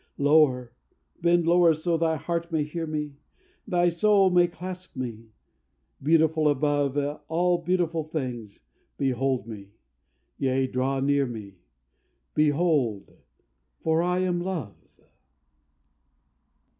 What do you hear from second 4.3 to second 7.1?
may clasp me!... Beautiful above